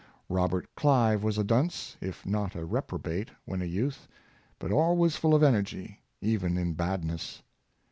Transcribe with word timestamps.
Robert 0.29 0.65
Clive 0.75 1.21
was 1.21 1.37
a 1.37 1.43
dunce, 1.43 1.95
if 2.01 2.25
not 2.25 2.55
a 2.55 2.65
rep 2.65 2.87
robate, 2.89 3.29
when 3.45 3.61
a 3.61 3.65
youth; 3.65 4.07
but 4.57 4.71
always 4.71 5.15
full 5.15 5.35
of 5.35 5.43
energy, 5.43 5.99
even 6.21 6.57
in 6.57 6.73
badness. 6.73 7.43